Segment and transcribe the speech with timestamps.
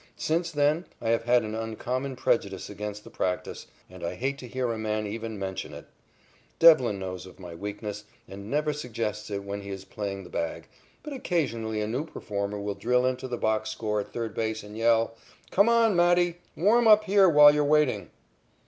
[0.17, 4.47] Since then I have had an uncommon prejudice against the practice, and I hate to
[4.47, 5.85] hear a man even mention it.
[6.57, 10.67] Devlin knows of my weakness and never suggests it when he is playing the bag,
[11.03, 14.75] but occasionally a new performer will drill into the box score at third base and
[14.75, 15.13] yell:
[15.51, 16.37] "Come on, Matty!
[16.55, 18.09] Warm up here while you're waiting."